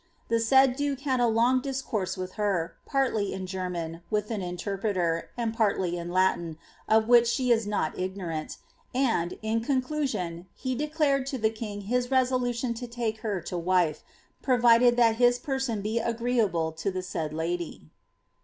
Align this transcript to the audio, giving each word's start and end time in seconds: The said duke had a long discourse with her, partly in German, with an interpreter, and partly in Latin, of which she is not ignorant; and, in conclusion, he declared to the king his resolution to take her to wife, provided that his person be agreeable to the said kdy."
The 0.29 0.39
said 0.39 0.75
duke 0.75 1.01
had 1.01 1.19
a 1.19 1.27
long 1.27 1.61
discourse 1.61 2.17
with 2.17 2.31
her, 2.31 2.73
partly 2.87 3.33
in 3.33 3.45
German, 3.45 4.01
with 4.09 4.31
an 4.31 4.41
interpreter, 4.41 5.29
and 5.37 5.53
partly 5.53 5.95
in 5.95 6.09
Latin, 6.11 6.57
of 6.89 7.07
which 7.07 7.27
she 7.27 7.51
is 7.51 7.67
not 7.67 7.99
ignorant; 7.99 8.57
and, 8.95 9.37
in 9.43 9.63
conclusion, 9.63 10.47
he 10.55 10.73
declared 10.73 11.27
to 11.27 11.37
the 11.37 11.51
king 11.51 11.81
his 11.81 12.09
resolution 12.09 12.73
to 12.73 12.87
take 12.87 13.19
her 13.19 13.41
to 13.41 13.59
wife, 13.59 14.01
provided 14.41 14.97
that 14.97 15.17
his 15.17 15.37
person 15.37 15.83
be 15.83 15.99
agreeable 15.99 16.71
to 16.71 16.89
the 16.89 17.03
said 17.03 17.31
kdy." 17.33 17.81